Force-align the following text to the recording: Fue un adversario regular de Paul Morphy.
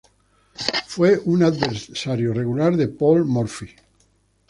Fue 0.87 1.19
un 1.25 1.43
adversario 1.43 2.33
regular 2.33 2.75
de 2.75 2.87
Paul 2.87 3.23
Morphy. 3.23 3.69